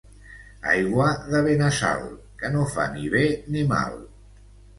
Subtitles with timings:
[0.69, 2.01] Aigua de Benassal,
[2.41, 3.97] que no fa ni bé ni mal.